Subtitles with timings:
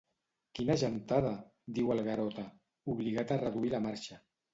[0.59, 1.33] Quina gentada!
[1.75, 2.45] —diu el Garota,
[2.95, 4.19] obligat a reduir la marxa.